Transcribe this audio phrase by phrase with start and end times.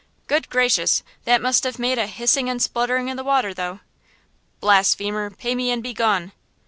[0.25, 3.81] Good gracious, that must have made a hissing and spluttering in the water, though!"
[4.59, 6.31] "Blasphemer, pay me and begone!"